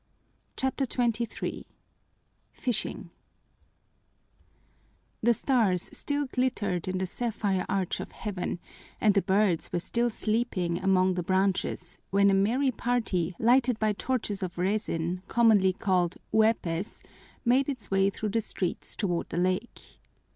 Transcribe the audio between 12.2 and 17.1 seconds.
a merry party, lighted by torches of resin, commonly called huepes,